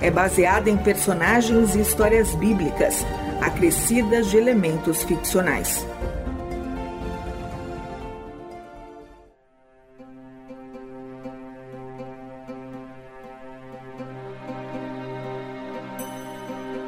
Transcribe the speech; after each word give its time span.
é 0.00 0.10
baseada 0.10 0.70
em 0.70 0.76
personagens 0.76 1.74
e 1.74 1.80
histórias 1.80 2.34
bíblicas, 2.34 3.04
acrescidas 3.40 4.30
de 4.30 4.36
elementos 4.36 5.02
ficcionais. 5.02 5.86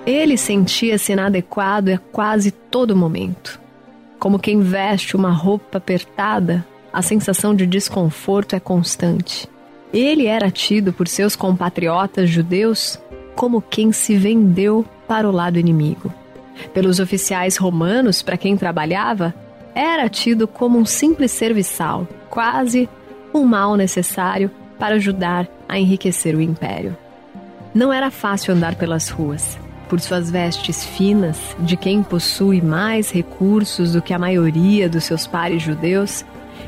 Ele 0.07 0.37
sentia-se 0.37 1.13
inadequado 1.13 1.93
a 1.93 1.99
quase 1.99 2.51
todo 2.51 2.97
momento. 2.97 3.61
Como 4.19 4.39
quem 4.39 4.61
veste 4.61 5.17
uma 5.17 5.31
roupa 5.31 5.79
apertada, 5.79 6.67
a 6.93 7.01
sensação 7.01 7.55
de 7.55 7.67
desconforto 7.67 8.57
é 8.57 8.61
constante. 8.61 9.49
Ele 9.93 10.27
era 10.27 10.51
tido 10.51 10.93
por 10.93 11.09
seus 11.09 11.35
compatriotas 11.35 12.31
judeus 12.31 12.99
como 13.35 13.63
quem 13.63 13.93
se 13.93 14.17
vendeu 14.17 14.85
para 15.09 15.29
o 15.29 15.33
lado 15.33 15.59
inimigo. 15.59 16.13
Pelos 16.73 17.01
oficiais 17.01 17.57
romanos 17.57 18.23
para 18.23 18.37
quem 18.37 18.57
trabalhava, 18.57 19.35
era 19.75 20.09
tido 20.09 20.47
como 20.47 20.79
um 20.79 20.85
simples 20.85 21.31
serviçal, 21.31 22.07
quase 22.29 22.89
um 23.33 23.45
mal 23.45 23.77
necessário 23.77 24.51
para 24.79 24.97
ajudar 24.97 25.49
a 25.69 25.79
enriquecer 25.79 26.35
o 26.35 26.41
império. 26.41 26.97
Não 27.75 27.93
era 27.93 28.11
fácil 28.11 28.55
andar 28.55 28.75
pelas 28.75 29.09
ruas. 29.09 29.59
Por 29.89 30.01
suas 30.01 30.31
vestes 30.31 30.85
finas, 30.85 31.57
de 31.59 31.77
quem 31.77 32.03
possui 32.03 32.61
mais 32.61 33.11
recursos 33.11 33.93
do 33.93 34.03
que 34.03 34.15
a 34.15 34.19
maioria 34.19 34.89
dos 34.89 35.05
seus 35.05 35.27
pares 35.27 35.63
judeus, 35.63 36.25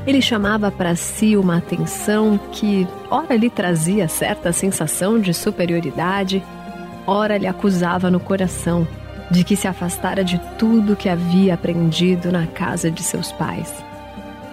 ele 0.06 0.20
chamava 0.20 0.70
para 0.70 0.96
si 0.96 1.36
uma 1.36 1.58
atenção 1.58 2.38
que, 2.52 2.86
ora 3.10 3.36
lhe 3.36 3.50
trazia 3.50 4.08
certa 4.08 4.52
sensação 4.52 5.18
de 5.18 5.32
superioridade, 5.32 6.42
ora 7.06 7.38
lhe 7.38 7.46
acusava 7.46 8.10
no 8.10 8.20
coração 8.20 8.86
de 9.30 9.44
que 9.44 9.56
se 9.56 9.66
afastara 9.66 10.22
de 10.22 10.40
tudo 10.58 10.96
que 10.96 11.08
havia 11.08 11.54
aprendido 11.54 12.30
na 12.30 12.46
casa 12.46 12.90
de 12.90 13.02
seus 13.02 13.32
pais. 13.32 13.72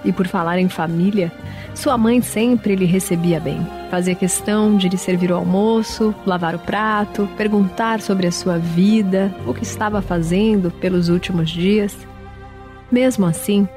E 0.05 0.13
por 0.13 0.27
falar 0.27 0.59
em 0.59 0.69
família, 0.69 1.31
sua 1.75 1.97
mãe 1.97 2.21
sempre 2.21 2.75
lhe 2.75 2.85
recebia 2.85 3.39
bem. 3.39 3.65
Fazia 3.91 4.15
questão 4.15 4.77
de 4.77 4.87
lhe 4.87 4.97
servir 4.97 5.31
o 5.31 5.35
almoço, 5.35 6.15
lavar 6.25 6.55
o 6.55 6.59
prato, 6.59 7.27
perguntar 7.35 8.01
sobre 8.01 8.27
a 8.27 8.31
sua 8.31 8.57
vida, 8.57 9.33
o 9.45 9.53
que 9.53 9.63
estava 9.63 10.01
fazendo 10.01 10.71
pelos 10.71 11.09
últimos 11.09 11.49
dias. 11.49 11.97
Mesmo 12.91 13.25
assim, 13.25 13.67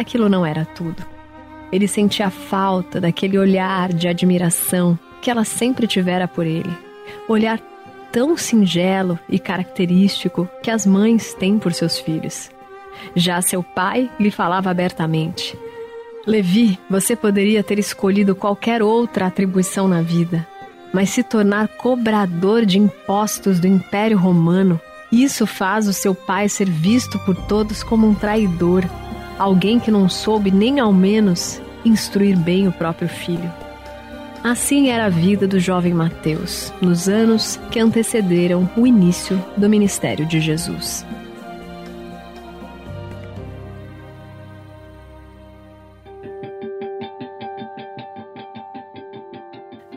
aquilo 0.00 0.28
não 0.28 0.44
era 0.44 0.64
tudo. 0.64 1.04
Ele 1.72 1.88
sentia 1.88 2.30
falta 2.30 3.00
daquele 3.00 3.38
olhar 3.38 3.92
de 3.92 4.08
admiração 4.08 4.98
que 5.20 5.30
ela 5.30 5.44
sempre 5.44 5.86
tivera 5.86 6.28
por 6.28 6.46
ele. 6.46 6.70
Olhar 7.28 7.60
tão 8.12 8.36
singelo 8.36 9.18
e 9.28 9.38
característico 9.38 10.48
que 10.62 10.70
as 10.70 10.86
mães 10.86 11.34
têm 11.34 11.58
por 11.58 11.72
seus 11.72 11.98
filhos. 11.98 12.50
Já 13.14 13.42
seu 13.42 13.62
pai 13.62 14.10
lhe 14.18 14.30
falava 14.30 14.70
abertamente: 14.70 15.58
Levi, 16.26 16.78
você 16.88 17.14
poderia 17.14 17.62
ter 17.62 17.78
escolhido 17.78 18.34
qualquer 18.34 18.82
outra 18.82 19.26
atribuição 19.26 19.86
na 19.86 20.00
vida, 20.00 20.46
mas 20.92 21.10
se 21.10 21.22
tornar 21.22 21.68
cobrador 21.68 22.64
de 22.64 22.78
impostos 22.78 23.60
do 23.60 23.66
Império 23.66 24.16
Romano, 24.16 24.80
isso 25.12 25.46
faz 25.46 25.86
o 25.86 25.92
seu 25.92 26.14
pai 26.14 26.48
ser 26.48 26.68
visto 26.68 27.18
por 27.20 27.36
todos 27.46 27.82
como 27.82 28.08
um 28.08 28.14
traidor 28.14 28.84
alguém 29.38 29.78
que 29.78 29.90
não 29.90 30.08
soube 30.08 30.50
nem 30.50 30.80
ao 30.80 30.92
menos 30.92 31.60
instruir 31.84 32.36
bem 32.36 32.66
o 32.66 32.72
próprio 32.72 33.08
filho. 33.08 33.52
Assim 34.42 34.90
era 34.90 35.06
a 35.06 35.08
vida 35.08 35.46
do 35.46 35.58
jovem 35.58 35.92
Mateus 35.92 36.72
nos 36.80 37.08
anos 37.08 37.58
que 37.70 37.80
antecederam 37.80 38.68
o 38.76 38.86
início 38.86 39.42
do 39.56 39.68
ministério 39.68 40.24
de 40.24 40.40
Jesus. 40.40 41.04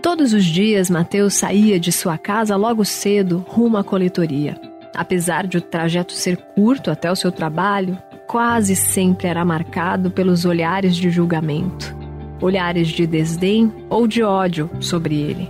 Todos 0.01 0.33
os 0.33 0.43
dias, 0.43 0.89
Mateus 0.89 1.35
saía 1.35 1.79
de 1.79 1.91
sua 1.91 2.17
casa 2.17 2.55
logo 2.55 2.83
cedo 2.83 3.45
rumo 3.47 3.77
à 3.77 3.83
coletoria. 3.83 4.59
Apesar 4.95 5.45
de 5.45 5.57
o 5.59 5.61
trajeto 5.61 6.13
ser 6.13 6.35
curto 6.35 6.89
até 6.89 7.11
o 7.11 7.15
seu 7.15 7.31
trabalho, 7.31 7.97
quase 8.29 8.75
sempre 8.75 9.27
era 9.27 9.43
marcado 9.43 10.11
pelos 10.11 10.45
olhares 10.45 10.95
de 10.95 11.09
julgamento, 11.09 11.95
olhares 12.39 12.87
de 12.89 13.07
desdém 13.07 13.73
ou 13.89 14.05
de 14.05 14.21
ódio 14.21 14.69
sobre 14.79 15.19
ele. 15.19 15.49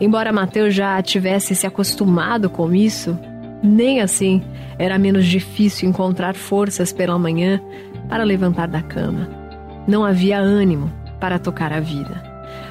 Embora 0.00 0.32
Mateus 0.32 0.72
já 0.72 1.02
tivesse 1.02 1.56
se 1.56 1.66
acostumado 1.66 2.48
com 2.48 2.72
isso, 2.72 3.18
nem 3.60 4.00
assim 4.00 4.44
era 4.78 4.96
menos 4.96 5.26
difícil 5.26 5.88
encontrar 5.88 6.36
forças 6.36 6.92
pela 6.92 7.18
manhã 7.18 7.60
para 8.08 8.22
levantar 8.22 8.68
da 8.68 8.80
cama. 8.80 9.28
Não 9.88 10.04
havia 10.04 10.38
ânimo 10.38 10.88
para 11.18 11.36
tocar 11.36 11.72
a 11.72 11.80
vida. 11.80 12.29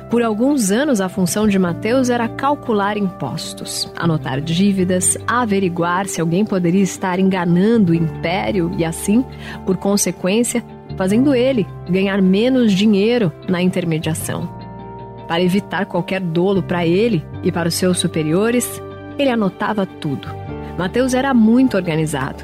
Por 0.09 0.24
alguns 0.24 0.72
anos, 0.72 1.02
a 1.02 1.08
função 1.08 1.47
de 1.47 1.59
Mateus 1.59 2.09
era 2.09 2.28
calcular 2.28 2.97
impostos, 2.97 3.92
anotar 3.96 4.42
dívidas, 4.42 5.16
averiguar 5.28 6.08
se 6.08 6.20
alguém 6.20 6.44
poderia 6.44 6.81
estar 6.81 7.20
enganando 7.20 7.92
o 7.92 7.96
império 7.96 8.72
e, 8.75 8.84
assim, 8.84 9.24
por 9.68 9.78
consequência, 9.78 10.66
fazendo 10.97 11.36
ele 11.36 11.68
ganhar 11.88 12.24
menos 12.24 12.74
dinheiro 12.74 13.31
na 13.47 13.62
intermediação. 13.62 14.50
Para 15.28 15.44
evitar 15.44 15.86
qualquer 15.86 16.22
dolo 16.22 16.64
para 16.64 16.88
ele 16.88 17.24
e 17.44 17.52
para 17.52 17.70
os 17.70 17.76
seus 17.76 18.00
superiores, 18.00 18.81
ele 19.16 19.30
anotava 19.30 19.86
tudo. 19.86 20.28
Mateus 20.76 21.14
era 21.14 21.36
muito 21.36 21.78
organizado, 21.78 22.44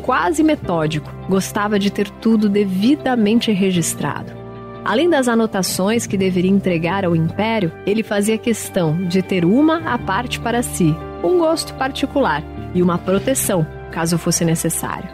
quase 0.00 0.42
metódico, 0.42 1.12
gostava 1.28 1.78
de 1.78 1.90
ter 1.90 2.08
tudo 2.08 2.48
devidamente 2.48 3.52
registrado. 3.52 4.41
Além 4.84 5.08
das 5.08 5.28
anotações 5.28 6.06
que 6.06 6.16
deveria 6.16 6.50
entregar 6.50 7.04
ao 7.04 7.14
império, 7.14 7.70
ele 7.86 8.02
fazia 8.02 8.36
questão 8.36 8.96
de 9.06 9.22
ter 9.22 9.44
uma 9.44 9.78
à 9.88 9.96
parte 9.96 10.40
para 10.40 10.60
si, 10.62 10.94
um 11.22 11.38
gosto 11.38 11.72
particular 11.74 12.42
e 12.74 12.82
uma 12.82 12.98
proteção, 12.98 13.64
caso 13.92 14.18
fosse 14.18 14.44
necessário. 14.44 15.08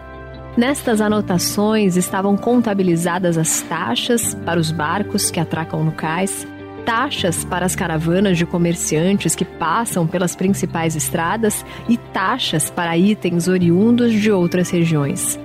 Nestas 0.56 1.03
anotações 1.03 1.97
estavam 1.97 2.37
contabilizadas 2.37 3.37
as 3.37 3.61
taxas 3.62 4.34
para 4.34 4.59
os 4.59 4.73
barcos 4.73 5.31
que 5.31 5.39
atracam 5.39 5.85
no 5.85 5.93
cais, 5.93 6.47
taxas 6.87 7.45
para 7.45 7.67
as 7.67 7.77
caravanas 7.77 8.39
de 8.39 8.47
comerciantes 8.47 9.35
que 9.35 9.45
passam 9.45 10.06
pelas 10.06 10.35
principais 10.35 10.97
estradas 10.97 11.65
e 11.89 11.99
taxas 11.99 12.71
para 12.71 12.97
itens 12.97 13.47
oriundos 13.47 14.15
de 14.15 14.33
outras 14.33 14.71
regiões. 14.71 15.39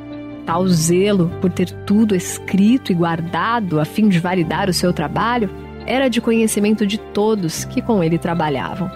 Tal 0.46 0.68
zelo 0.68 1.32
por 1.40 1.52
ter 1.52 1.72
tudo 1.86 2.16
escrito 2.16 2.92
e 2.92 2.96
guardado 2.96 3.80
a 3.80 3.86
fim 3.86 4.10
de 4.10 4.20
validar 4.20 4.70
o 4.70 4.74
seu 4.74 4.92
trabalho 4.92 5.50
era 5.86 6.10
de 6.10 6.22
conhecimento 6.22 6.86
de 6.86 6.98
todos 6.98 7.66
que 7.66 7.82
com 7.82 8.04
ele 8.04 8.18
trabalhavam. 8.18 8.90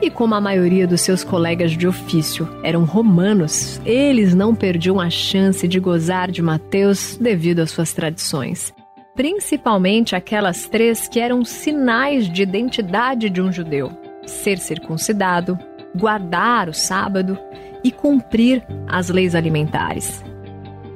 E 0.00 0.10
como 0.10 0.34
a 0.34 0.40
maioria 0.40 0.86
dos 0.86 1.00
seus 1.00 1.22
colegas 1.22 1.72
de 1.72 1.86
ofício 1.86 2.48
eram 2.64 2.84
romanos, 2.84 3.80
eles 3.84 4.34
não 4.34 4.52
perdiam 4.52 5.00
a 5.00 5.08
chance 5.08 5.68
de 5.68 5.78
gozar 5.78 6.30
de 6.30 6.42
Mateus 6.42 7.16
devido 7.16 7.60
às 7.60 7.70
suas 7.70 7.92
tradições. 7.92 8.74
Principalmente 9.14 10.16
aquelas 10.16 10.66
três 10.66 11.06
que 11.06 11.20
eram 11.20 11.44
sinais 11.44 12.28
de 12.28 12.42
identidade 12.42 13.30
de 13.30 13.40
um 13.40 13.52
judeu: 13.52 13.92
ser 14.26 14.58
circuncidado, 14.58 15.56
guardar 15.94 16.68
o 16.68 16.74
sábado 16.74 17.38
e 17.84 17.92
cumprir 17.92 18.64
as 18.88 19.08
leis 19.08 19.36
alimentares. 19.36 20.24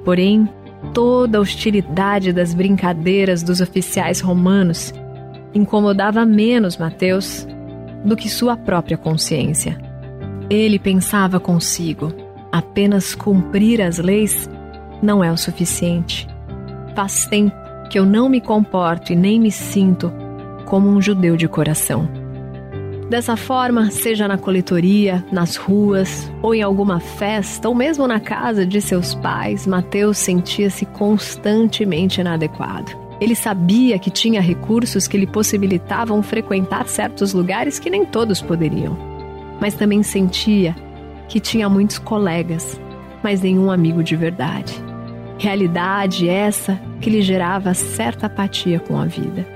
Porém, 0.06 0.48
toda 0.94 1.38
a 1.38 1.40
hostilidade 1.40 2.32
das 2.32 2.54
brincadeiras 2.54 3.42
dos 3.42 3.60
oficiais 3.60 4.20
romanos 4.20 4.94
incomodava 5.52 6.24
menos 6.24 6.76
Mateus 6.76 7.44
do 8.04 8.14
que 8.14 8.28
sua 8.28 8.56
própria 8.56 8.96
consciência. 8.96 9.76
Ele 10.48 10.78
pensava 10.78 11.40
consigo: 11.40 12.12
apenas 12.52 13.16
cumprir 13.16 13.82
as 13.82 13.98
leis 13.98 14.48
não 15.02 15.24
é 15.24 15.32
o 15.32 15.36
suficiente. 15.36 16.28
Faz 16.94 17.26
tempo 17.26 17.56
que 17.90 17.98
eu 17.98 18.06
não 18.06 18.28
me 18.28 18.40
comporto 18.40 19.12
e 19.12 19.16
nem 19.16 19.40
me 19.40 19.50
sinto 19.50 20.12
como 20.66 20.88
um 20.88 21.02
judeu 21.02 21.36
de 21.36 21.48
coração. 21.48 22.08
Dessa 23.08 23.36
forma, 23.36 23.88
seja 23.92 24.26
na 24.26 24.36
coletoria, 24.36 25.24
nas 25.30 25.54
ruas, 25.54 26.30
ou 26.42 26.52
em 26.52 26.60
alguma 26.60 26.98
festa, 26.98 27.68
ou 27.68 27.74
mesmo 27.74 28.04
na 28.08 28.18
casa 28.18 28.66
de 28.66 28.80
seus 28.80 29.14
pais, 29.14 29.64
Mateus 29.64 30.18
sentia-se 30.18 30.84
constantemente 30.86 32.20
inadequado. 32.20 32.90
Ele 33.20 33.36
sabia 33.36 33.96
que 33.96 34.10
tinha 34.10 34.40
recursos 34.40 35.06
que 35.06 35.16
lhe 35.16 35.26
possibilitavam 35.26 36.20
frequentar 36.20 36.88
certos 36.88 37.32
lugares 37.32 37.78
que 37.78 37.88
nem 37.88 38.04
todos 38.04 38.42
poderiam. 38.42 38.98
Mas 39.60 39.74
também 39.74 40.02
sentia 40.02 40.74
que 41.28 41.38
tinha 41.38 41.68
muitos 41.68 41.98
colegas, 41.98 42.78
mas 43.22 43.40
nenhum 43.40 43.70
amigo 43.70 44.02
de 44.02 44.16
verdade. 44.16 44.74
Realidade 45.38 46.28
essa 46.28 46.78
que 47.00 47.08
lhe 47.08 47.22
gerava 47.22 47.72
certa 47.72 48.26
apatia 48.26 48.80
com 48.80 48.98
a 48.98 49.04
vida. 49.04 49.55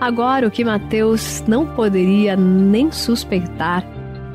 Agora, 0.00 0.46
o 0.46 0.50
que 0.50 0.64
Mateus 0.64 1.42
não 1.46 1.66
poderia 1.66 2.36
nem 2.36 2.92
suspeitar 2.92 3.84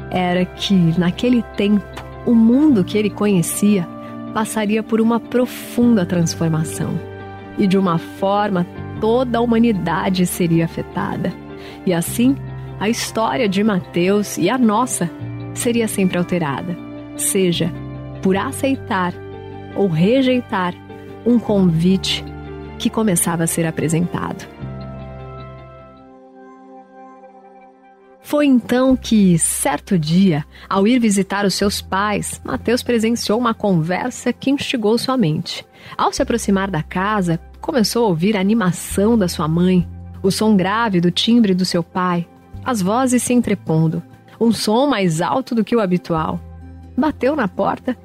era 0.09 0.43
que, 0.43 0.75
naquele 0.97 1.43
tempo, 1.55 1.85
o 2.25 2.33
mundo 2.33 2.83
que 2.83 2.97
ele 2.97 3.09
conhecia 3.09 3.87
passaria 4.33 4.81
por 4.81 4.99
uma 4.99 5.19
profunda 5.19 6.05
transformação. 6.05 6.99
E 7.57 7.67
de 7.67 7.77
uma 7.77 7.97
forma, 7.97 8.65
toda 8.99 9.37
a 9.37 9.41
humanidade 9.41 10.25
seria 10.25 10.65
afetada. 10.65 11.31
E 11.85 11.93
assim, 11.93 12.35
a 12.79 12.89
história 12.89 13.47
de 13.47 13.63
Mateus 13.63 14.37
e 14.37 14.49
a 14.49 14.57
nossa 14.57 15.09
seria 15.53 15.87
sempre 15.87 16.17
alterada, 16.17 16.75
seja 17.15 17.71
por 18.21 18.35
aceitar 18.35 19.13
ou 19.75 19.87
rejeitar 19.87 20.73
um 21.25 21.37
convite 21.37 22.23
que 22.79 22.89
começava 22.89 23.43
a 23.43 23.47
ser 23.47 23.65
apresentado. 23.67 24.60
Foi 28.31 28.45
então 28.45 28.95
que, 28.95 29.37
certo 29.37 29.99
dia, 29.99 30.45
ao 30.69 30.87
ir 30.87 30.99
visitar 30.99 31.45
os 31.45 31.53
seus 31.53 31.81
pais, 31.81 32.39
Mateus 32.45 32.81
presenciou 32.81 33.37
uma 33.37 33.53
conversa 33.53 34.31
que 34.31 34.49
instigou 34.49 34.97
sua 34.97 35.17
mente. 35.17 35.65
Ao 35.97 36.13
se 36.13 36.21
aproximar 36.21 36.71
da 36.71 36.81
casa, 36.81 37.41
começou 37.59 38.05
a 38.05 38.07
ouvir 38.07 38.37
a 38.37 38.39
animação 38.39 39.17
da 39.17 39.27
sua 39.27 39.49
mãe, 39.49 39.85
o 40.23 40.31
som 40.31 40.55
grave 40.55 41.01
do 41.01 41.11
timbre 41.11 41.53
do 41.53 41.65
seu 41.65 41.83
pai, 41.83 42.25
as 42.63 42.81
vozes 42.81 43.21
se 43.21 43.33
entrepondo, 43.33 44.01
um 44.39 44.53
som 44.53 44.87
mais 44.87 45.19
alto 45.19 45.53
do 45.53 45.65
que 45.65 45.75
o 45.75 45.81
habitual. 45.81 46.39
Bateu 46.97 47.35
na 47.35 47.49
porta 47.49 47.97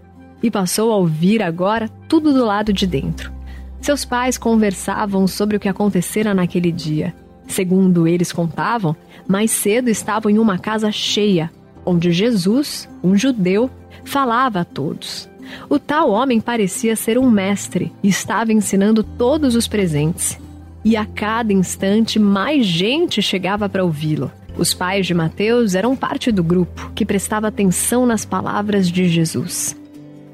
e 0.43 0.50
passou 0.50 0.90
a 0.90 0.96
ouvir 0.96 1.40
agora 1.40 1.88
tudo 2.08 2.32
do 2.32 2.44
lado 2.44 2.73
de 2.73 2.84
dentro. 2.84 3.32
Seus 3.81 4.05
pais 4.05 4.37
conversavam 4.37 5.25
sobre 5.28 5.56
o 5.56 5.61
que 5.61 5.69
acontecera 5.69 6.34
naquele 6.34 6.73
dia. 6.73 7.14
Segundo 7.47 8.07
eles 8.07 8.33
contavam, 8.33 8.97
mais 9.27 9.51
cedo 9.51 9.89
estavam 9.89 10.31
em 10.31 10.39
uma 10.39 10.59
casa 10.59 10.91
cheia, 10.91 11.51
onde 11.85 12.13
Jesus, 12.13 12.89
um 13.03 13.17
judeu, 13.17 13.71
falava 14.05 14.61
a 14.61 14.65
todos. 14.65 15.29
O 15.69 15.79
tal 15.79 16.11
homem 16.11 16.41
parecia 16.41 16.97
ser 16.97 17.19
um 17.19 17.31
mestre 17.31 17.93
e 18.03 18.09
estava 18.09 18.53
ensinando 18.53 19.03
todos 19.03 19.55
os 19.55 19.69
presentes. 19.69 20.39
E 20.85 20.97
a 20.97 21.05
cada 21.05 21.53
instante 21.53 22.19
mais 22.19 22.67
gente 22.67 23.21
chegava 23.23 23.69
para 23.69 23.85
ouvi-lo. 23.85 24.31
Os 24.57 24.73
pais 24.73 25.07
de 25.07 25.15
Mateus 25.15 25.75
eram 25.75 25.95
parte 25.95 26.33
do 26.33 26.43
grupo 26.43 26.91
que 26.95 27.05
prestava 27.05 27.49
atenção 27.49 28.07
nas 28.07 28.25
palavras 28.25 28.89
de 28.89 29.09
Jesus. 29.09 29.77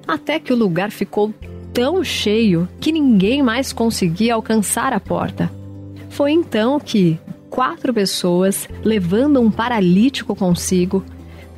Até 0.07 0.39
que 0.39 0.53
o 0.53 0.57
lugar 0.57 0.91
ficou 0.91 1.35
tão 1.73 2.05
cheio 2.05 2.69
que 2.81 2.93
ninguém 2.93 3.43
mais 3.43 3.73
conseguia 3.73 4.35
alcançar 4.35 4.93
a 4.93 5.01
porta. 5.01 5.51
Foi 6.13 6.31
então 6.31 6.79
que 6.79 7.19
quatro 7.49 7.93
pessoas, 7.93 8.69
levando 8.85 9.41
um 9.41 9.51
paralítico 9.51 10.37
consigo, 10.37 11.03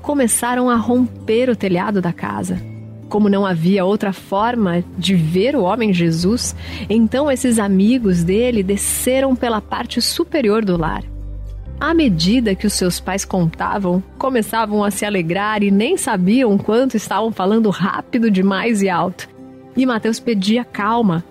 começaram 0.01 0.71
a 0.71 0.77
romper 0.77 1.51
o 1.51 1.57
telhado 1.57 2.01
da 2.01 2.13
casa. 2.13 2.63
Como 3.09 3.29
não 3.29 3.45
havia 3.45 3.85
outra 3.85 4.13
forma 4.13 4.85
de 4.97 5.17
ver 5.17 5.57
o 5.57 5.65
homem 5.65 5.93
Jesus, 5.93 6.55
então 6.89 7.29
esses 7.29 7.59
amigos 7.59 8.23
dele 8.23 8.63
desceram 8.63 9.35
pela 9.35 9.61
parte 9.61 10.01
superior 10.01 10.65
do 10.65 10.77
lar. 10.77 11.03
À 11.81 11.93
medida 11.93 12.55
que 12.55 12.67
os 12.67 12.75
seus 12.75 13.01
pais 13.01 13.25
contavam, 13.25 14.01
começavam 14.17 14.85
a 14.85 14.91
se 14.93 15.05
alegrar 15.05 15.65
e 15.65 15.71
nem 15.73 15.97
sabiam 15.97 16.57
quanto 16.57 16.97
estavam 16.97 17.33
falando 17.33 17.71
rápido 17.71 18.31
demais 18.31 18.83
e 18.83 18.89
alto. 18.89 19.29
E 19.77 19.85
Mateus 19.85 20.21
pedia 20.21 20.65
calma. 20.65 21.25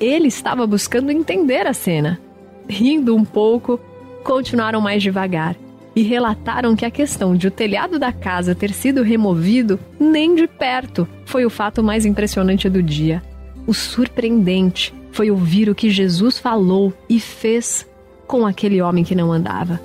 Ele 0.00 0.28
estava 0.28 0.66
buscando 0.66 1.12
entender 1.12 1.66
a 1.66 1.74
cena 1.74 2.18
rindo 2.68 3.14
um 3.14 3.24
pouco, 3.24 3.80
continuaram 4.22 4.80
mais 4.80 5.02
devagar 5.02 5.56
e 5.94 6.02
relataram 6.02 6.76
que 6.76 6.84
a 6.84 6.90
questão 6.90 7.34
de 7.34 7.48
o 7.48 7.50
telhado 7.50 7.98
da 7.98 8.12
casa 8.12 8.54
ter 8.54 8.72
sido 8.72 9.02
removido 9.02 9.78
nem 9.98 10.34
de 10.34 10.46
perto 10.46 11.06
foi 11.24 11.44
o 11.44 11.50
fato 11.50 11.82
mais 11.82 12.06
impressionante 12.06 12.68
do 12.68 12.82
dia. 12.82 13.22
O 13.66 13.74
surpreendente 13.74 14.94
foi 15.12 15.30
ouvir 15.30 15.68
o 15.68 15.74
que 15.74 15.90
Jesus 15.90 16.38
falou 16.38 16.92
e 17.08 17.18
fez 17.18 17.86
com 18.26 18.46
aquele 18.46 18.80
homem 18.80 19.04
que 19.04 19.14
não 19.14 19.32
andava. 19.32 19.80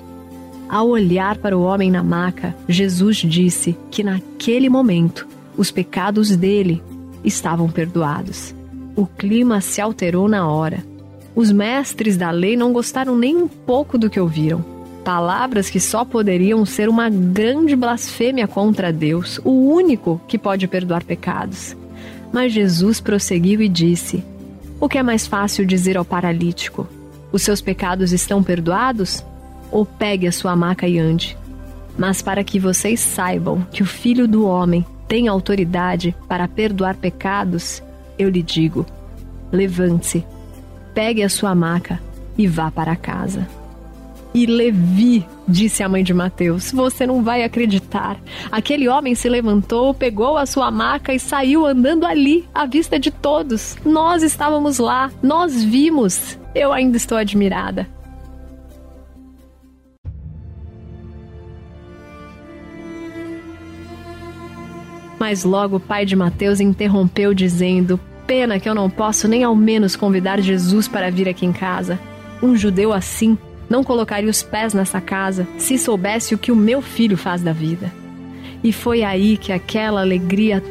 Ao 0.68 0.88
olhar 0.88 1.36
para 1.38 1.56
o 1.56 1.62
homem 1.62 1.90
na 1.90 2.02
maca, 2.02 2.54
Jesus 2.68 3.18
disse 3.18 3.76
que 3.90 4.02
naquele 4.02 4.68
momento 4.68 5.26
os 5.56 5.70
pecados 5.70 6.36
dele 6.36 6.82
estavam 7.24 7.68
perdoados. 7.68 8.54
O 8.94 9.06
clima 9.06 9.60
se 9.60 9.80
alterou 9.80 10.28
na 10.28 10.48
hora 10.48 10.82
os 11.36 11.52
mestres 11.52 12.16
da 12.16 12.30
lei 12.30 12.56
não 12.56 12.72
gostaram 12.72 13.14
nem 13.14 13.36
um 13.36 13.46
pouco 13.46 13.98
do 13.98 14.08
que 14.08 14.18
ouviram. 14.18 14.64
Palavras 15.04 15.68
que 15.68 15.78
só 15.78 16.02
poderiam 16.02 16.64
ser 16.64 16.88
uma 16.88 17.10
grande 17.10 17.76
blasfêmia 17.76 18.48
contra 18.48 18.90
Deus, 18.90 19.38
o 19.44 19.50
único 19.50 20.18
que 20.26 20.38
pode 20.38 20.66
perdoar 20.66 21.04
pecados. 21.04 21.76
Mas 22.32 22.54
Jesus 22.54 23.02
prosseguiu 23.02 23.60
e 23.60 23.68
disse: 23.68 24.24
O 24.80 24.88
que 24.88 24.96
é 24.96 25.02
mais 25.02 25.26
fácil 25.26 25.66
dizer 25.66 25.98
ao 25.98 26.06
paralítico? 26.06 26.88
Os 27.30 27.42
seus 27.42 27.60
pecados 27.60 28.12
estão 28.12 28.42
perdoados? 28.42 29.22
Ou 29.70 29.84
pegue 29.84 30.26
a 30.26 30.32
sua 30.32 30.56
maca 30.56 30.88
e 30.88 30.98
ande? 30.98 31.36
Mas 31.98 32.22
para 32.22 32.42
que 32.42 32.58
vocês 32.58 32.98
saibam 32.98 33.66
que 33.70 33.82
o 33.82 33.86
Filho 33.86 34.26
do 34.26 34.46
Homem 34.46 34.86
tem 35.06 35.28
autoridade 35.28 36.16
para 36.26 36.48
perdoar 36.48 36.96
pecados, 36.96 37.82
eu 38.18 38.30
lhe 38.30 38.42
digo: 38.42 38.86
levante-se 39.52 40.24
pegue 40.96 41.22
a 41.22 41.28
sua 41.28 41.54
maca 41.54 42.00
e 42.38 42.46
vá 42.46 42.70
para 42.70 42.96
casa. 42.96 43.46
E 44.32 44.46
Levi, 44.46 45.26
disse 45.46 45.82
a 45.82 45.88
mãe 45.90 46.02
de 46.02 46.14
Mateus, 46.14 46.72
você 46.72 47.06
não 47.06 47.22
vai 47.22 47.44
acreditar. 47.44 48.18
Aquele 48.50 48.88
homem 48.88 49.14
se 49.14 49.28
levantou, 49.28 49.92
pegou 49.92 50.38
a 50.38 50.46
sua 50.46 50.70
maca 50.70 51.12
e 51.12 51.20
saiu 51.20 51.66
andando 51.66 52.06
ali, 52.06 52.48
à 52.54 52.64
vista 52.64 52.98
de 52.98 53.10
todos. 53.10 53.76
Nós 53.84 54.22
estávamos 54.22 54.78
lá, 54.78 55.12
nós 55.22 55.62
vimos. 55.62 56.38
Eu 56.54 56.72
ainda 56.72 56.96
estou 56.96 57.18
admirada. 57.18 57.86
Mas 65.18 65.44
logo 65.44 65.76
o 65.76 65.80
pai 65.80 66.06
de 66.06 66.16
Mateus 66.16 66.58
interrompeu, 66.58 67.34
dizendo: 67.34 68.00
Pena 68.26 68.58
que 68.58 68.68
eu 68.68 68.74
não 68.74 68.90
posso 68.90 69.28
nem 69.28 69.44
ao 69.44 69.54
menos 69.54 69.94
convidar 69.94 70.40
Jesus 70.40 70.88
para 70.88 71.10
vir 71.10 71.28
aqui 71.28 71.46
em 71.46 71.52
casa. 71.52 71.98
Um 72.42 72.56
judeu 72.56 72.92
assim 72.92 73.38
não 73.68 73.84
colocaria 73.84 74.30
os 74.30 74.42
pés 74.42 74.74
nessa 74.74 75.00
casa 75.00 75.46
se 75.58 75.78
soubesse 75.78 76.34
o 76.34 76.38
que 76.38 76.52
o 76.52 76.56
meu 76.56 76.82
filho 76.82 77.16
faz 77.16 77.42
da 77.42 77.52
vida. 77.52 77.92
E 78.64 78.72
foi 78.72 79.02
aí 79.02 79.36
que 79.36 79.52
aquela 79.52 80.00
alegria 80.00 80.62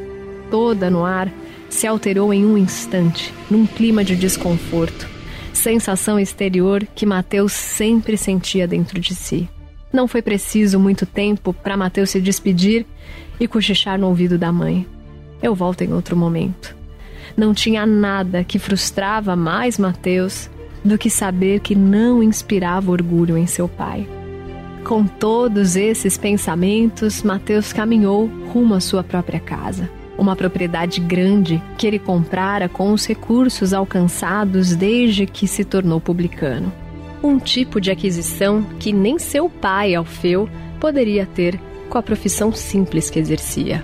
toda 0.50 0.90
no 0.90 1.06
ar 1.06 1.32
se 1.70 1.88
alterou 1.88 2.34
em 2.34 2.46
um 2.46 2.58
instante, 2.58 3.34
num 3.50 3.66
clima 3.66 4.04
de 4.04 4.16
desconforto, 4.16 5.08
sensação 5.54 6.20
exterior 6.20 6.86
que 6.96 7.06
Mateus 7.06 7.54
sempre 7.54 8.18
sentia 8.18 8.68
dentro 8.68 9.00
de 9.00 9.16
si. 9.16 9.50
Não 9.92 10.08
foi 10.08 10.22
preciso 10.22 10.80
muito 10.80 11.06
tempo 11.06 11.54
para 11.54 11.78
Mateus 11.78 12.10
se 12.10 12.20
despedir 12.20 12.86
e 13.40 13.48
cochichar 13.48 13.98
no 13.98 14.08
ouvido 14.08 14.38
da 14.38 14.52
mãe. 14.52 14.86
Eu 15.42 15.56
volto 15.56 15.82
em 15.82 15.94
outro 15.94 16.16
momento. 16.18 16.76
Não 17.36 17.54
tinha 17.54 17.86
nada 17.86 18.44
que 18.44 18.60
frustrava 18.60 19.36
mais 19.36 19.78
Mateus 19.78 20.50
do 20.84 20.98
que 20.98 21.10
saber 21.10 21.62
que 21.62 21.76
não 21.76 22.22
inspirava 22.22 22.92
orgulho 22.92 23.38
em 23.38 23.48
seu 23.48 23.68
pai. 23.68 24.08
Com 24.84 25.08
todos 25.08 25.76
esses 25.76 26.16
pensamentos, 26.16 27.24
Mateus 27.24 27.74
caminhou 27.74 28.30
rumo 28.54 28.76
à 28.76 28.80
sua 28.80 29.04
própria 29.04 29.40
casa. 29.40 29.90
Uma 30.16 30.36
propriedade 30.36 31.02
grande 31.02 31.62
que 31.78 31.88
ele 31.88 31.98
comprara 31.98 32.70
com 32.70 32.94
os 32.94 33.06
recursos 33.06 33.74
alcançados 33.74 34.76
desde 34.76 35.26
que 35.26 35.48
se 35.48 35.66
tornou 35.66 36.00
publicano. 36.00 36.72
Um 37.24 37.40
tipo 37.40 37.82
de 37.82 37.90
aquisição 37.90 38.62
que 38.80 38.94
nem 38.94 39.18
seu 39.18 39.50
pai, 39.50 39.96
Alfeu, 39.96 40.48
poderia 40.80 41.26
ter 41.26 41.60
com 41.90 41.98
a 41.98 42.04
profissão 42.04 42.54
simples 42.54 43.10
que 43.10 43.18
exercia 43.18 43.84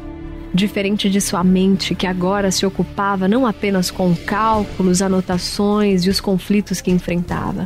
diferente 0.54 1.10
de 1.10 1.22
sua 1.22 1.44
mente, 1.44 1.96
que 1.96 2.06
agora 2.06 2.52
se 2.52 2.66
ocupava 2.66 3.28
não 3.28 3.46
apenas 3.46 3.90
com 3.90 4.16
cálculos, 4.16 5.02
anotações 5.02 6.06
e 6.06 6.10
os 6.10 6.20
conflitos 6.20 6.82
que 6.82 6.92
enfrentava, 6.92 7.66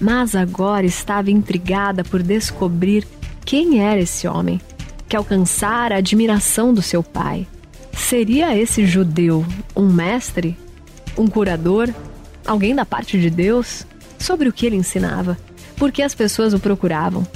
mas 0.00 0.34
agora 0.34 0.86
estava 0.86 1.30
intrigada 1.30 2.04
por 2.04 2.22
descobrir 2.22 3.06
quem 3.44 3.80
era 3.80 4.00
esse 4.00 4.26
homem 4.26 4.60
que 5.08 5.16
alcançara 5.16 5.96
a 5.96 5.98
admiração 5.98 6.72
do 6.72 6.82
seu 6.82 7.02
pai. 7.02 7.46
Seria 7.92 8.56
esse 8.56 8.86
judeu 8.86 9.44
um 9.76 9.86
mestre? 9.86 10.56
Um 11.16 11.26
curador? 11.26 11.92
Alguém 12.46 12.74
da 12.74 12.84
parte 12.84 13.20
de 13.20 13.30
Deus? 13.30 13.86
Sobre 14.18 14.48
o 14.48 14.52
que 14.52 14.66
ele 14.66 14.76
ensinava? 14.76 15.38
Por 15.76 15.92
que 15.92 16.02
as 16.02 16.14
pessoas 16.14 16.54
o 16.54 16.58
procuravam? 16.58 17.26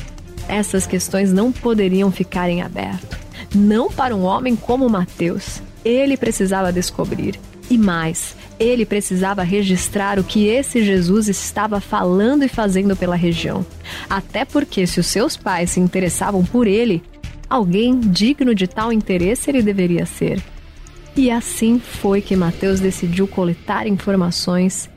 Essas 0.49 0.87
questões 0.87 1.33
não 1.33 1.53
poderiam 1.53 2.11
ficar 2.11 2.49
em 2.49 2.63
aberto. 2.63 3.28
Não 3.55 3.90
para 3.90 4.14
um 4.14 4.25
homem 4.25 4.55
como 4.55 4.88
Mateus. 4.88 5.62
Ele 5.85 6.17
precisava 6.17 6.73
descobrir. 6.73 7.38
E 7.71 7.76
mais, 7.76 8.35
ele 8.59 8.87
precisava 8.87 9.43
registrar 9.43 10.19
o 10.19 10.25
que 10.25 10.47
esse 10.47 10.83
Jesus 10.83 11.28
estava 11.28 11.81
falando 11.81 12.43
e 12.43 12.49
fazendo 12.49 12.97
pela 12.97 13.14
região. 13.14 13.64
Até 14.09 14.45
porque, 14.45 14.87
se 14.87 14.99
os 14.99 15.07
seus 15.07 15.37
pais 15.37 15.71
se 15.71 15.81
interessavam 15.81 16.45
por 16.45 16.67
ele, 16.67 17.02
alguém 17.49 18.00
digno 18.00 18.55
de 18.55 18.67
tal 18.67 18.93
interesse 18.93 19.50
ele 19.50 19.62
deveria 19.62 20.07
ser. 20.07 20.43
E 21.14 21.31
assim 21.31 21.78
foi 21.78 22.23
que 22.23 22.37
Mateus 22.37 22.81
decidiu 22.81 23.26
coletar 23.26 23.87
informações, 23.87 24.88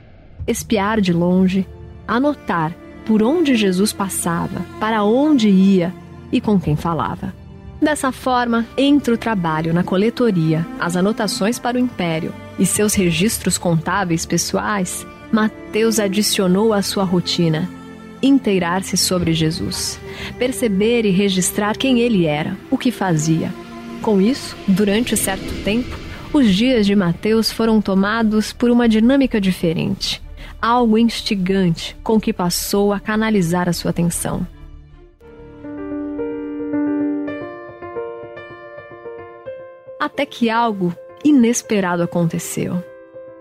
espiar 0.48 1.02
de 1.02 1.12
longe, 1.12 1.68
anotar 2.08 2.74
por 3.06 3.22
onde 3.24 3.56
Jesus 3.56 3.92
passava, 3.92 4.62
para 4.80 5.04
onde 5.04 5.50
ia 5.50 5.94
e 6.32 6.40
com 6.40 6.60
quem 6.60 6.76
falava. 6.76 7.41
Dessa 7.82 8.12
forma, 8.12 8.66
entre 8.78 9.12
o 9.14 9.18
trabalho 9.18 9.74
na 9.74 9.84
coletoria, 9.84 10.66
as 10.80 10.96
anotações 10.96 11.58
para 11.58 11.78
o 11.78 11.80
império 11.80 12.34
e 12.60 12.66
seus 12.66 12.94
registros 12.94 13.58
contábeis 13.58 14.26
pessoais, 14.26 15.06
Mateus 15.32 16.00
adicionou 16.00 16.74
à 16.74 16.82
sua 16.82 17.04
rotina 17.04 17.68
inteirar-se 18.22 18.96
sobre 18.96 19.34
Jesus, 19.34 20.00
perceber 20.38 21.06
e 21.06 21.10
registrar 21.10 21.76
quem 21.76 22.00
ele 22.00 22.26
era, 22.26 22.56
o 22.70 22.78
que 22.78 22.92
fazia. 22.92 23.52
Com 24.02 24.22
isso, 24.22 24.56
durante 24.68 25.18
certo 25.18 25.64
tempo, 25.64 25.98
os 26.34 26.54
dias 26.54 26.86
de 26.86 26.96
Mateus 26.96 27.52
foram 27.52 27.82
tomados 27.82 28.54
por 28.54 28.70
uma 28.70 28.88
dinâmica 28.88 29.42
diferente, 29.42 30.22
algo 30.62 30.98
instigante 30.98 31.96
com 32.04 32.20
que 32.20 32.32
passou 32.32 32.94
a 32.94 33.00
canalizar 33.00 33.68
a 33.68 33.74
sua 33.74 33.92
atenção. 33.92 34.46
Até 40.02 40.26
que 40.26 40.50
algo 40.50 40.96
inesperado 41.24 42.02
aconteceu. 42.02 42.84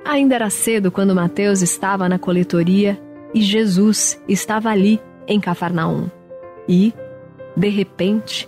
Ainda 0.05 0.35
era 0.35 0.51
cedo 0.51 0.91
quando 0.91 1.15
Mateus 1.15 1.63
estava 1.63 2.07
na 2.07 2.19
coletoria 2.19 3.01
e 3.33 3.41
Jesus 3.41 4.23
estava 4.29 4.69
ali 4.69 5.01
em 5.27 5.41
Cafarnaum. 5.41 6.11
E, 6.69 6.93
de 7.57 7.69
repente, 7.71 8.47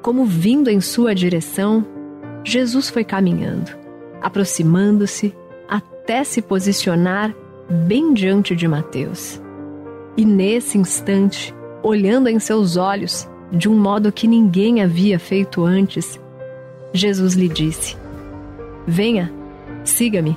como 0.00 0.24
vindo 0.24 0.70
em 0.70 0.80
sua 0.80 1.14
direção, 1.14 1.84
Jesus 2.42 2.88
foi 2.88 3.04
caminhando, 3.04 3.70
aproximando-se 4.22 5.34
até 5.68 6.24
se 6.24 6.40
posicionar 6.40 7.36
bem 7.86 8.14
diante 8.14 8.56
de 8.56 8.66
Mateus. 8.66 9.42
E 10.16 10.24
nesse 10.24 10.78
instante, 10.78 11.54
olhando 11.82 12.30
em 12.30 12.38
seus 12.38 12.78
olhos 12.78 13.28
de 13.52 13.68
um 13.68 13.78
modo 13.78 14.10
que 14.10 14.26
ninguém 14.26 14.80
havia 14.82 15.18
feito 15.18 15.62
antes, 15.62 16.18
Jesus 16.92 17.34
lhe 17.34 17.48
disse: 17.48 17.96
Venha, 18.86 19.32
siga-me. 19.84 20.36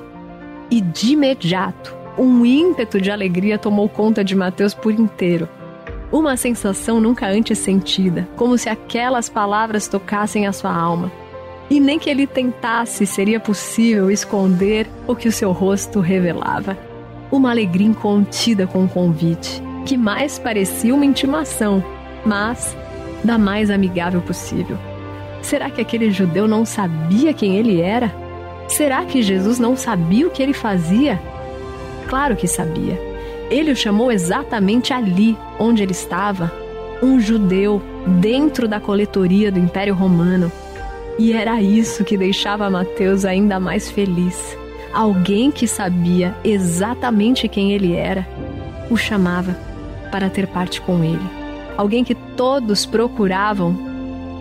E 0.70 0.80
de 0.80 1.12
imediato, 1.12 1.94
um 2.18 2.44
ímpeto 2.44 3.00
de 3.00 3.10
alegria 3.10 3.58
tomou 3.58 3.88
conta 3.88 4.24
de 4.24 4.34
Mateus 4.34 4.74
por 4.74 4.92
inteiro. 4.92 5.48
Uma 6.10 6.36
sensação 6.36 7.00
nunca 7.00 7.26
antes 7.26 7.58
sentida, 7.58 8.28
como 8.36 8.56
se 8.56 8.68
aquelas 8.68 9.28
palavras 9.28 9.88
tocassem 9.88 10.46
a 10.46 10.52
sua 10.52 10.74
alma. 10.74 11.10
E 11.68 11.80
nem 11.80 11.98
que 11.98 12.08
ele 12.08 12.26
tentasse 12.26 13.04
seria 13.06 13.40
possível 13.40 14.10
esconder 14.10 14.88
o 15.06 15.16
que 15.16 15.28
o 15.28 15.32
seu 15.32 15.50
rosto 15.50 16.00
revelava. 16.00 16.78
Uma 17.30 17.50
alegria 17.50 17.88
incontida 17.88 18.66
com 18.68 18.84
o 18.84 18.88
convite, 18.88 19.60
que 19.84 19.96
mais 19.96 20.38
parecia 20.38 20.94
uma 20.94 21.04
intimação, 21.04 21.84
mas 22.24 22.76
da 23.24 23.36
mais 23.36 23.68
amigável 23.68 24.22
possível. 24.22 24.78
Será 25.46 25.70
que 25.70 25.80
aquele 25.80 26.10
judeu 26.10 26.48
não 26.48 26.64
sabia 26.66 27.32
quem 27.32 27.54
ele 27.54 27.80
era? 27.80 28.12
Será 28.66 29.04
que 29.04 29.22
Jesus 29.22 29.60
não 29.60 29.76
sabia 29.76 30.26
o 30.26 30.30
que 30.30 30.42
ele 30.42 30.52
fazia? 30.52 31.22
Claro 32.08 32.34
que 32.34 32.48
sabia. 32.48 33.00
Ele 33.48 33.70
o 33.70 33.76
chamou 33.76 34.10
exatamente 34.10 34.92
ali 34.92 35.38
onde 35.56 35.84
ele 35.84 35.92
estava, 35.92 36.52
um 37.00 37.20
judeu 37.20 37.80
dentro 38.20 38.66
da 38.66 38.80
coletoria 38.80 39.52
do 39.52 39.60
Império 39.60 39.94
Romano. 39.94 40.50
E 41.16 41.32
era 41.32 41.62
isso 41.62 42.02
que 42.02 42.16
deixava 42.16 42.68
Mateus 42.68 43.24
ainda 43.24 43.60
mais 43.60 43.88
feliz. 43.88 44.58
Alguém 44.92 45.52
que 45.52 45.68
sabia 45.68 46.34
exatamente 46.42 47.46
quem 47.46 47.72
ele 47.72 47.94
era 47.94 48.26
o 48.90 48.96
chamava 48.96 49.56
para 50.10 50.28
ter 50.28 50.48
parte 50.48 50.80
com 50.80 51.04
ele. 51.04 51.30
Alguém 51.76 52.02
que 52.02 52.16
todos 52.16 52.84
procuravam 52.84 53.85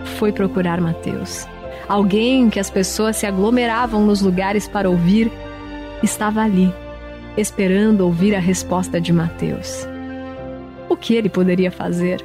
foi 0.06 0.32
procurar 0.32 0.80
Mateus. 0.80 1.48
Alguém 1.88 2.50
que 2.50 2.60
as 2.60 2.70
pessoas 2.70 3.18
se 3.18 3.26
aglomeravam 3.26 4.06
nos 4.06 4.22
lugares 4.22 4.68
para 4.68 4.90
ouvir 4.90 5.32
estava 6.02 6.42
ali, 6.42 6.74
esperando 7.38 8.02
ouvir 8.02 8.36
a 8.36 8.40
resposta 8.40 9.00
de 9.00 9.14
Mateus. 9.14 9.88
O 10.90 10.96
que 10.96 11.16
ele 11.16 11.30
poderia 11.30 11.72
fazer? 11.72 12.24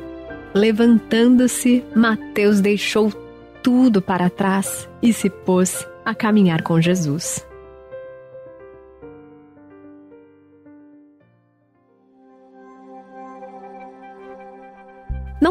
Levantando-se, 0.55 1.85
Mateus 1.95 2.61
deixou 2.61 3.13
tudo 3.63 4.01
para 4.01 4.31
trás 4.31 4.89
e 5.03 5.13
se 5.13 5.29
pôs 5.29 5.87
a 6.05 6.15
caminhar 6.15 6.63
com 6.63 6.81
Jesus. 6.81 7.45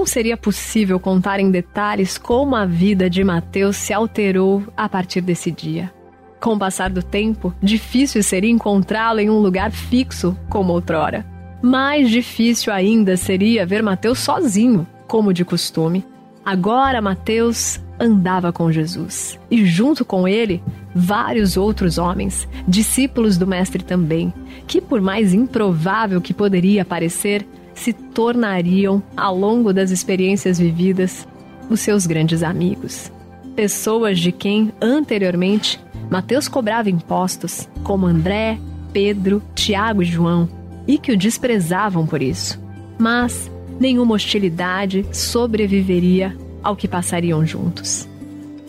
Seria 0.10 0.36
possível 0.36 1.00
contar 1.00 1.40
em 1.40 1.52
detalhes 1.52 2.18
como 2.18 2.56
a 2.56 2.66
vida 2.66 3.10
de 3.10 3.24
Mateus 3.24 3.78
se 3.78 3.94
alterou 3.94 4.64
a 4.76 4.90
partir 4.90 5.22
desse 5.22 5.52
dia. 5.52 5.92
Com 6.40 6.54
o 6.54 6.60
passar 6.60 6.90
do 6.90 7.04
tempo, 7.04 7.54
difícil 7.62 8.24
seria 8.24 8.50
encontrá-lo 8.50 9.20
em 9.20 9.30
um 9.30 9.40
lugar 9.40 9.72
fixo 9.72 10.38
como 10.50 10.74
outrora. 10.74 11.26
Mais 11.62 12.10
difícil 12.10 12.72
ainda 12.72 13.18
seria 13.18 13.66
ver 13.66 13.84
Mateus 13.84 14.20
sozinho, 14.20 14.88
como 15.08 15.34
de 15.34 15.44
costume. 15.44 16.06
Agora 16.46 17.02
Mateus 17.02 17.80
andava 18.00 18.54
com 18.54 18.72
Jesus 18.72 19.38
e 19.52 19.66
junto 19.66 20.06
com 20.06 20.26
ele 20.26 20.64
vários 20.96 21.58
outros 21.58 21.98
homens, 21.98 22.48
discípulos 22.68 23.38
do 23.38 23.46
mestre 23.46 23.84
também, 23.84 24.34
que 24.66 24.80
por 24.80 25.02
mais 25.02 25.34
improvável 25.34 26.22
que 26.22 26.34
poderia 26.34 26.86
parecer, 26.86 27.46
se 27.80 27.94
tornariam, 27.94 29.02
ao 29.16 29.36
longo 29.36 29.74
das 29.74 29.92
experiências 29.92 30.60
vividas, 30.60 31.28
os 31.70 31.80
seus 31.80 32.06
grandes 32.06 32.44
amigos. 32.44 33.12
Pessoas 33.56 34.20
de 34.20 34.32
quem, 34.32 34.72
anteriormente, 34.82 35.80
Mateus 36.10 36.48
cobrava 36.48 36.90
impostos, 36.90 37.68
como 37.84 38.08
André, 38.08 38.60
Pedro, 38.92 39.42
Tiago 39.56 40.02
e 40.02 40.06
João, 40.06 40.50
e 40.88 40.98
que 40.98 41.12
o 41.12 41.18
desprezavam 41.18 42.06
por 42.06 42.22
isso. 42.22 42.60
Mas 42.98 43.50
nenhuma 43.80 44.16
hostilidade 44.16 45.06
sobreviveria 45.12 46.36
ao 46.64 46.76
que 46.76 46.88
passariam 46.88 47.46
juntos. 47.46 48.08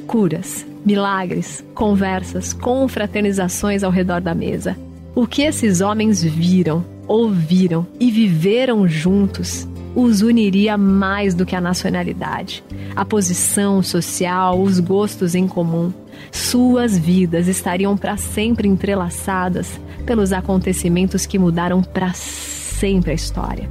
Curas, 0.06 0.66
milagres, 0.84 1.64
conversas, 1.74 2.52
confraternizações 2.52 3.82
ao 3.82 3.90
redor 3.90 4.20
da 4.20 4.34
mesa. 4.34 4.76
O 5.14 5.26
que 5.26 5.42
esses 5.42 5.80
homens 5.80 6.22
viram 6.22 6.84
ouviram 7.10 7.84
e 7.98 8.08
viveram 8.08 8.86
juntos 8.86 9.68
os 9.96 10.22
uniria 10.22 10.78
mais 10.78 11.34
do 11.34 11.44
que 11.44 11.56
a 11.56 11.60
nacionalidade, 11.60 12.62
a 12.94 13.04
posição 13.04 13.82
social, 13.82 14.62
os 14.62 14.78
gostos 14.78 15.34
em 15.34 15.48
comum. 15.48 15.92
Suas 16.30 16.96
vidas 16.96 17.48
estariam 17.48 17.96
para 17.96 18.16
sempre 18.16 18.68
entrelaçadas 18.68 19.80
pelos 20.06 20.32
acontecimentos 20.32 21.26
que 21.26 21.36
mudaram 21.36 21.82
para 21.82 22.12
sempre 22.12 23.10
a 23.10 23.14
história. 23.14 23.68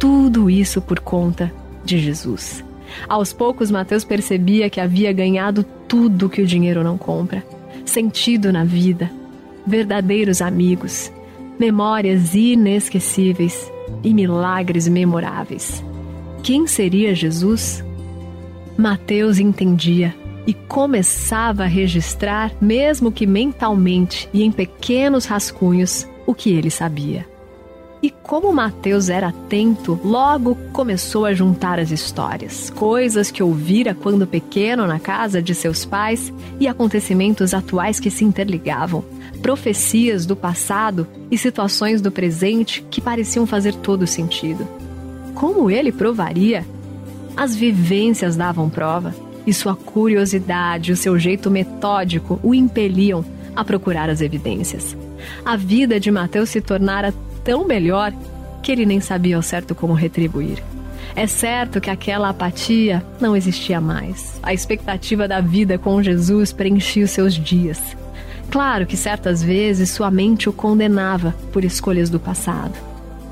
Tudo 0.00 0.50
isso 0.50 0.82
por 0.82 0.98
conta 0.98 1.52
de 1.84 2.00
Jesus. 2.00 2.64
Aos 3.08 3.32
poucos, 3.32 3.70
Mateus 3.70 4.02
percebia 4.02 4.68
que 4.68 4.80
havia 4.80 5.12
ganhado 5.12 5.64
tudo 5.86 6.28
que 6.28 6.42
o 6.42 6.46
dinheiro 6.46 6.82
não 6.82 6.98
compra: 6.98 7.44
sentido 7.84 8.52
na 8.52 8.64
vida, 8.64 9.08
verdadeiros 9.64 10.42
amigos, 10.42 11.12
memórias 11.62 12.34
inesquecíveis 12.34 13.72
e 14.02 14.12
milagres 14.12 14.88
memoráveis. 14.88 15.80
Quem 16.42 16.66
seria 16.66 17.14
Jesus? 17.14 17.84
Mateus 18.76 19.38
entendia 19.38 20.12
e 20.44 20.52
começava 20.52 21.62
a 21.62 21.68
registrar, 21.68 22.50
mesmo 22.60 23.12
que 23.12 23.28
mentalmente 23.28 24.28
e 24.34 24.42
em 24.42 24.50
pequenos 24.50 25.24
rascunhos, 25.24 26.04
o 26.26 26.34
que 26.34 26.50
ele 26.50 26.68
sabia. 26.68 27.24
E 28.02 28.10
como 28.10 28.52
Mateus 28.52 29.08
era 29.08 29.28
atento, 29.28 30.00
logo 30.02 30.56
começou 30.72 31.24
a 31.24 31.32
juntar 31.32 31.78
as 31.78 31.92
histórias, 31.92 32.70
coisas 32.70 33.30
que 33.30 33.40
ouvira 33.40 33.94
quando 33.94 34.26
pequeno 34.26 34.84
na 34.84 34.98
casa 34.98 35.40
de 35.40 35.54
seus 35.54 35.84
pais 35.84 36.32
e 36.58 36.66
acontecimentos 36.66 37.54
atuais 37.54 38.00
que 38.00 38.10
se 38.10 38.24
interligavam, 38.24 39.04
profecias 39.42 40.24
do 40.24 40.36
passado 40.36 41.06
e 41.30 41.36
situações 41.36 42.00
do 42.00 42.12
presente 42.12 42.82
que 42.88 43.00
pareciam 43.00 43.44
fazer 43.44 43.74
todo 43.74 44.06
sentido. 44.06 44.66
Como 45.34 45.68
ele 45.68 45.90
provaria? 45.90 46.64
As 47.36 47.56
vivências 47.56 48.36
davam 48.36 48.70
prova 48.70 49.14
e 49.46 49.52
sua 49.52 49.74
curiosidade, 49.74 50.92
o 50.92 50.96
seu 50.96 51.18
jeito 51.18 51.50
metódico 51.50 52.38
o 52.42 52.54
impeliam 52.54 53.24
a 53.56 53.64
procurar 53.64 54.08
as 54.08 54.20
evidências. 54.20 54.96
A 55.44 55.56
vida 55.56 55.98
de 55.98 56.10
Mateus 56.10 56.50
se 56.50 56.60
tornara 56.60 57.12
tão 57.42 57.66
melhor 57.66 58.12
que 58.62 58.70
ele 58.70 58.86
nem 58.86 59.00
sabia 59.00 59.36
ao 59.36 59.42
certo 59.42 59.74
como 59.74 59.92
retribuir. 59.92 60.62
É 61.16 61.26
certo 61.26 61.80
que 61.80 61.90
aquela 61.90 62.28
apatia 62.28 63.04
não 63.20 63.36
existia 63.36 63.80
mais. 63.80 64.38
A 64.42 64.54
expectativa 64.54 65.26
da 65.26 65.40
vida 65.40 65.76
com 65.76 66.02
Jesus 66.02 66.52
preenchia 66.52 67.04
os 67.04 67.10
seus 67.10 67.34
dias. 67.34 67.96
Claro 68.52 68.84
que 68.84 68.98
certas 68.98 69.42
vezes 69.42 69.88
sua 69.88 70.10
mente 70.10 70.46
o 70.46 70.52
condenava 70.52 71.34
por 71.50 71.64
escolhas 71.64 72.10
do 72.10 72.20
passado. 72.20 72.74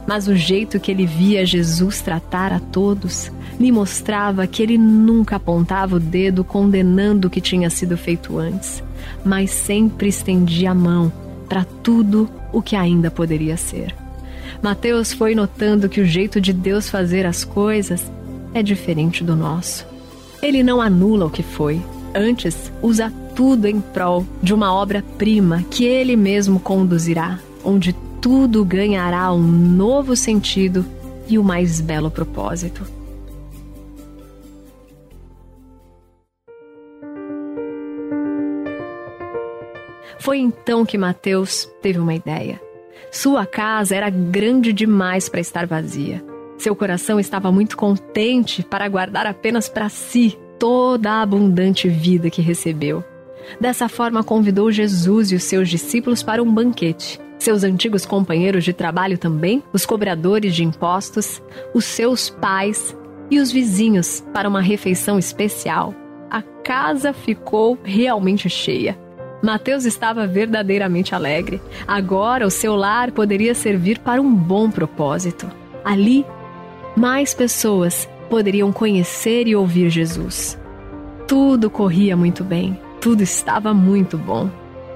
Mas 0.06 0.26
o 0.26 0.34
jeito 0.34 0.80
que 0.80 0.90
ele 0.90 1.04
via 1.04 1.44
Jesus 1.44 2.00
tratar 2.00 2.54
a 2.54 2.58
todos 2.58 3.30
lhe 3.60 3.70
mostrava 3.70 4.46
que 4.46 4.62
ele 4.62 4.78
nunca 4.78 5.36
apontava 5.36 5.96
o 5.96 6.00
dedo 6.00 6.42
condenando 6.42 7.28
o 7.28 7.30
que 7.30 7.38
tinha 7.38 7.68
sido 7.68 7.98
feito 7.98 8.38
antes, 8.38 8.82
mas 9.22 9.50
sempre 9.50 10.08
estendia 10.08 10.70
a 10.70 10.74
mão 10.74 11.12
para 11.46 11.66
tudo 11.66 12.26
o 12.50 12.62
que 12.62 12.74
ainda 12.74 13.10
poderia 13.10 13.58
ser. 13.58 13.94
Mateus 14.62 15.12
foi 15.12 15.34
notando 15.34 15.90
que 15.90 16.00
o 16.00 16.06
jeito 16.06 16.40
de 16.40 16.54
Deus 16.54 16.88
fazer 16.88 17.26
as 17.26 17.44
coisas 17.44 18.10
é 18.54 18.62
diferente 18.62 19.22
do 19.22 19.36
nosso. 19.36 19.86
Ele 20.42 20.62
não 20.62 20.80
anula 20.80 21.26
o 21.26 21.30
que 21.30 21.42
foi, 21.42 21.82
antes 22.14 22.72
usa 22.80 23.12
tudo 23.40 23.66
em 23.66 23.80
prol 23.80 24.26
de 24.42 24.52
uma 24.52 24.70
obra-prima 24.70 25.64
que 25.70 25.86
ele 25.86 26.14
mesmo 26.14 26.60
conduzirá, 26.60 27.38
onde 27.64 27.94
tudo 28.20 28.62
ganhará 28.66 29.32
um 29.32 29.40
novo 29.40 30.14
sentido 30.14 30.84
e 31.26 31.38
o 31.38 31.42
mais 31.42 31.80
belo 31.80 32.10
propósito. 32.10 32.84
Foi 40.18 40.36
então 40.36 40.84
que 40.84 40.98
Mateus 40.98 41.66
teve 41.80 41.98
uma 41.98 42.12
ideia. 42.12 42.60
Sua 43.10 43.46
casa 43.46 43.96
era 43.96 44.10
grande 44.10 44.70
demais 44.70 45.30
para 45.30 45.40
estar 45.40 45.66
vazia. 45.66 46.22
Seu 46.58 46.76
coração 46.76 47.18
estava 47.18 47.50
muito 47.50 47.74
contente 47.74 48.62
para 48.62 48.86
guardar 48.86 49.26
apenas 49.26 49.66
para 49.66 49.88
si 49.88 50.38
toda 50.58 51.10
a 51.10 51.22
abundante 51.22 51.88
vida 51.88 52.28
que 52.28 52.42
recebeu. 52.42 53.02
Dessa 53.60 53.88
forma, 53.88 54.22
convidou 54.22 54.70
Jesus 54.70 55.32
e 55.32 55.34
os 55.34 55.44
seus 55.44 55.68
discípulos 55.68 56.22
para 56.22 56.42
um 56.42 56.52
banquete. 56.52 57.20
Seus 57.38 57.64
antigos 57.64 58.04
companheiros 58.04 58.64
de 58.64 58.72
trabalho 58.72 59.16
também, 59.16 59.62
os 59.72 59.86
cobradores 59.86 60.54
de 60.54 60.62
impostos, 60.62 61.42
os 61.72 61.84
seus 61.84 62.28
pais 62.28 62.94
e 63.30 63.40
os 63.40 63.50
vizinhos 63.50 64.22
para 64.32 64.48
uma 64.48 64.60
refeição 64.60 65.18
especial. 65.18 65.94
A 66.30 66.42
casa 66.42 67.12
ficou 67.12 67.78
realmente 67.82 68.48
cheia. 68.48 68.98
Mateus 69.42 69.86
estava 69.86 70.26
verdadeiramente 70.26 71.14
alegre. 71.14 71.60
Agora 71.86 72.46
o 72.46 72.50
seu 72.50 72.76
lar 72.76 73.10
poderia 73.10 73.54
servir 73.54 73.98
para 73.98 74.20
um 74.20 74.34
bom 74.34 74.70
propósito. 74.70 75.50
Ali, 75.84 76.26
mais 76.94 77.32
pessoas 77.32 78.08
poderiam 78.28 78.70
conhecer 78.70 79.48
e 79.48 79.56
ouvir 79.56 79.88
Jesus. 79.88 80.58
Tudo 81.26 81.70
corria 81.70 82.16
muito 82.16 82.44
bem, 82.44 82.78
tudo 83.00 83.22
estava 83.22 83.72
muito 83.72 84.18
bom. 84.18 84.50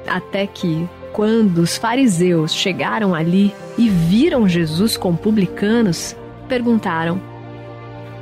Até 0.06 0.46
que, 0.46 0.88
quando 1.12 1.58
os 1.58 1.78
fariseus 1.78 2.54
chegaram 2.54 3.14
ali 3.14 3.54
e 3.78 3.88
viram 3.88 4.48
Jesus 4.48 4.96
com 4.96 5.16
publicanos, 5.16 6.14
perguntaram: 6.46 7.20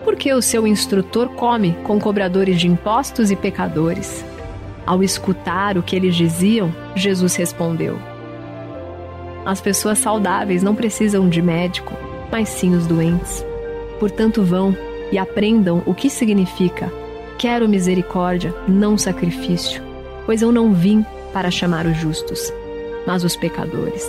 Por 0.05 0.16
que 0.16 0.33
o 0.33 0.40
seu 0.40 0.66
instrutor 0.66 1.29
come 1.31 1.77
com 1.83 1.99
cobradores 1.99 2.61
de 2.61 2.68
impostos 2.68 3.31
e 3.31 3.37
pecadores? 3.37 4.25
Ao 4.87 5.03
escutar 5.03 5.77
o 5.77 5.83
que 5.83 5.97
eles 5.97 6.14
diziam, 6.14 6.73
Jesus 6.95 7.35
respondeu: 7.35 7.99
As 9.45 9.61
pessoas 9.61 9.99
saudáveis 9.99 10.62
não 10.62 10.75
precisam 10.75 11.29
de 11.29 11.42
médico, 11.42 11.95
mas 12.31 12.49
sim 12.49 12.75
os 12.75 12.87
doentes. 12.87 13.45
Portanto, 13.99 14.42
vão 14.42 14.77
e 15.11 15.18
aprendam 15.18 15.83
o 15.87 15.95
que 15.95 16.09
significa: 16.09 16.92
Quero 17.42 17.68
misericórdia, 17.68 18.55
não 18.68 18.96
sacrifício, 18.96 19.83
pois 20.24 20.42
eu 20.42 20.52
não 20.52 20.72
vim 20.72 21.05
para 21.33 21.50
chamar 21.50 21.87
os 21.87 21.96
justos, 21.96 22.52
mas 23.05 23.24
os 23.24 23.35
pecadores. 23.35 24.09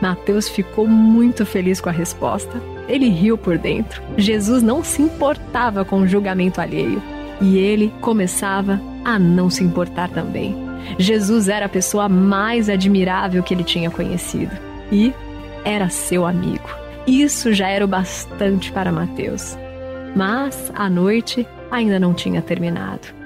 Mateus 0.00 0.48
ficou 0.48 0.86
muito 0.86 1.44
feliz 1.44 1.82
com 1.82 1.90
a 1.90 1.92
resposta. 1.92 2.62
Ele 2.88 3.10
riu 3.10 3.36
por 3.36 3.58
dentro. 3.58 4.02
Jesus 4.16 4.62
não 4.62 4.82
se 4.82 5.02
importava 5.02 5.84
com 5.84 6.00
o 6.00 6.08
julgamento 6.08 6.62
alheio 6.62 7.02
e 7.42 7.58
ele 7.58 7.92
começava 8.00 8.80
a 9.04 9.18
não 9.18 9.50
se 9.50 9.62
importar 9.62 10.08
também. 10.08 10.56
Jesus 10.98 11.46
era 11.46 11.66
a 11.66 11.68
pessoa 11.68 12.08
mais 12.08 12.70
admirável 12.70 13.42
que 13.42 13.52
ele 13.52 13.64
tinha 13.64 13.90
conhecido 13.90 14.56
e 14.90 15.12
era 15.62 15.90
seu 15.90 16.24
amigo. 16.24 16.70
Isso 17.06 17.52
já 17.52 17.68
era 17.68 17.84
o 17.84 17.88
bastante 17.88 18.72
para 18.72 18.90
Mateus. 18.90 19.58
Mas 20.16 20.72
a 20.74 20.88
noite 20.88 21.46
ainda 21.70 21.98
não 21.98 22.14
tinha 22.14 22.42
terminado. 22.42 23.18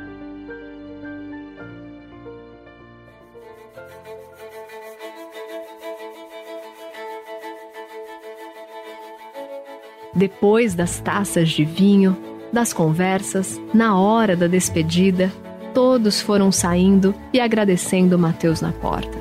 Depois 10.15 10.75
das 10.75 11.01
taças 11.01 11.49
de 11.49 11.65
vinho, 11.65 12.17
das 12.53 12.73
conversas, 12.73 13.61
na 13.73 13.99
hora 13.99 14.37
da 14.37 14.47
despedida, 14.47 15.33
todos 15.73 16.21
foram 16.21 16.53
saindo 16.53 17.15
e 17.33 17.41
agradecendo 17.41 18.19
Mateus 18.19 18.61
na 18.61 18.73
porta. 18.73 19.19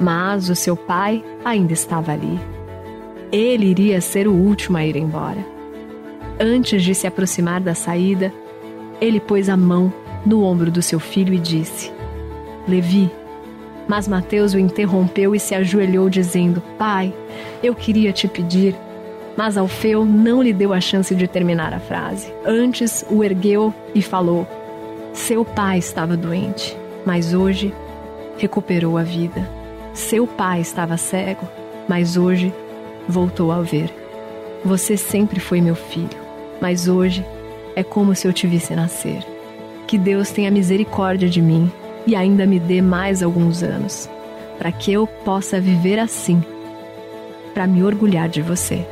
Mas 0.00 0.48
o 0.48 0.54
seu 0.54 0.76
pai 0.76 1.24
ainda 1.44 1.72
estava 1.72 2.12
ali. 2.12 2.38
Ele 3.32 3.66
iria 3.66 4.00
ser 4.00 4.28
o 4.28 4.32
último 4.32 4.76
a 4.76 4.86
ir 4.86 4.96
embora. 4.96 5.53
Antes 6.38 6.82
de 6.82 6.94
se 6.94 7.06
aproximar 7.06 7.60
da 7.60 7.74
saída, 7.74 8.32
ele 9.00 9.20
pôs 9.20 9.48
a 9.48 9.56
mão 9.56 9.92
no 10.24 10.42
ombro 10.42 10.70
do 10.70 10.82
seu 10.82 10.98
filho 10.98 11.34
e 11.34 11.38
disse: 11.38 11.92
Levi. 12.66 13.10
Mas 13.86 14.08
Mateus 14.08 14.54
o 14.54 14.58
interrompeu 14.58 15.34
e 15.34 15.40
se 15.40 15.54
ajoelhou, 15.54 16.08
dizendo: 16.08 16.62
Pai, 16.78 17.14
eu 17.62 17.74
queria 17.74 18.12
te 18.12 18.26
pedir. 18.26 18.74
Mas 19.36 19.56
Alfeu 19.56 20.04
não 20.04 20.42
lhe 20.42 20.52
deu 20.52 20.72
a 20.72 20.80
chance 20.80 21.14
de 21.14 21.26
terminar 21.26 21.74
a 21.74 21.80
frase. 21.80 22.32
Antes 22.46 23.04
o 23.10 23.22
ergueu 23.22 23.74
e 23.94 24.00
falou: 24.00 24.46
seu 25.14 25.44
pai 25.44 25.78
estava 25.78 26.16
doente, 26.16 26.76
mas 27.06 27.32
hoje 27.32 27.72
recuperou 28.36 28.98
a 28.98 29.04
vida. 29.04 29.48
Seu 29.94 30.26
pai 30.26 30.60
estava 30.60 30.96
cego, 30.96 31.48
mas 31.88 32.16
hoje 32.16 32.52
voltou 33.08 33.52
a 33.52 33.60
ver. 33.60 33.94
Você 34.64 34.96
sempre 34.96 35.38
foi 35.38 35.60
meu 35.60 35.76
filho, 35.76 36.18
mas 36.60 36.88
hoje 36.88 37.24
é 37.76 37.82
como 37.82 38.14
se 38.14 38.26
eu 38.26 38.32
te 38.32 38.46
visse 38.46 38.74
nascer. 38.74 39.24
Que 39.86 39.98
Deus 39.98 40.30
tenha 40.30 40.50
misericórdia 40.50 41.28
de 41.28 41.42
mim 41.42 41.70
e 42.06 42.14
ainda 42.14 42.46
me 42.46 42.58
dê 42.58 42.80
mais 42.80 43.22
alguns 43.22 43.62
anos, 43.62 44.08
para 44.58 44.72
que 44.72 44.92
eu 44.92 45.06
possa 45.06 45.60
viver 45.60 45.98
assim, 45.98 46.42
para 47.52 47.66
me 47.66 47.82
orgulhar 47.82 48.28
de 48.28 48.42
você. 48.42 48.86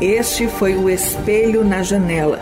Este 0.00 0.46
foi 0.48 0.74
o 0.74 0.90
Espelho 0.90 1.64
na 1.64 1.82
Janela, 1.82 2.38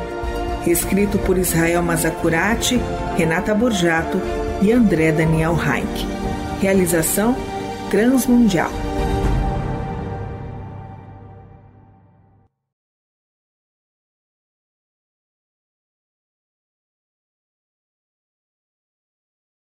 escrito 0.67 1.19
por 1.19 1.39
Israel 1.39 1.83
Mazacurati, 1.83 2.81
Renata 3.17 3.55
Borjato 3.55 4.21
e 4.61 4.73
André 4.73 5.13
Daniel 5.13 5.55
Heinck. 5.55 6.07
Realização 6.61 7.37
Transmundial. 7.91 8.92